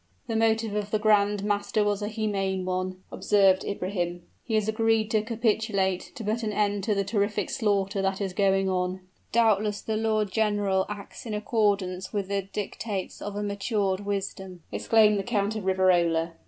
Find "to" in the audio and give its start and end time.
5.11-5.21, 6.15-6.23, 6.85-6.95